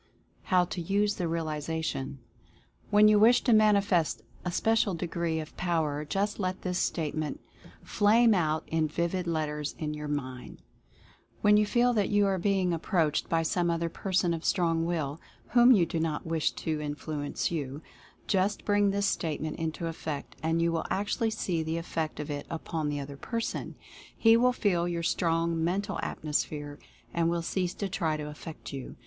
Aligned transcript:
HOW 0.45 0.65
TO 0.65 0.81
USE 0.81 1.13
THE 1.17 1.27
REALIZATION. 1.27 2.17
When 2.89 3.07
you 3.07 3.19
wish 3.19 3.41
to 3.43 3.53
manifest 3.53 4.23
a 4.43 4.51
special 4.51 4.95
degree 4.95 5.39
of 5.39 5.55
Power 5.57 6.05
just 6.05 6.39
let 6.39 6.63
this 6.63 6.79
Statement 6.79 7.39
flame 7.83 8.33
out 8.33 8.63
in 8.65 8.87
vivid 8.87 9.27
let 9.27 9.45
ters 9.45 9.75
in 9.77 9.93
your 9.93 10.07
mind. 10.07 10.63
When 11.41 11.55
you 11.55 11.67
feel 11.67 11.93
that 11.93 12.09
you 12.09 12.25
are 12.25 12.39
be 12.39 12.61
ing 12.61 12.73
approached 12.73 13.29
by 13.29 13.43
some 13.43 13.69
other 13.69 13.89
person 13.89 14.33
of 14.33 14.43
strong 14.43 14.87
will, 14.87 15.21
whom 15.49 15.71
you 15.71 15.85
do 15.85 15.99
not 15.99 16.25
wish 16.25 16.49
to 16.53 16.81
influence 16.81 17.51
you, 17.51 17.83
just 18.25 18.65
bring 18.65 18.89
this 18.89 19.05
Statement 19.05 19.57
into 19.57 19.85
effect, 19.85 20.35
and 20.41 20.63
you 20.63 20.71
will 20.71 20.87
actually 20.89 21.29
see 21.29 21.61
the 21.61 21.77
effect 21.77 22.19
of 22.19 22.31
it 22.31 22.47
upon 22.49 22.89
the 22.89 22.99
other 22.99 23.17
person. 23.17 23.75
He 24.17 24.35
will 24.35 24.51
feel 24.51 24.87
your 24.87 25.03
strong 25.03 25.63
Mental 25.63 25.99
Atmosphere 26.01 26.79
and 27.13 27.29
will 27.29 27.43
cease 27.43 27.75
to 27.75 27.87
try 27.87 28.17
to 28.17 28.29
affect 28.29 28.73
you. 28.73 28.95